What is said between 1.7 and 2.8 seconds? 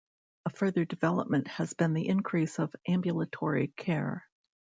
been the increase of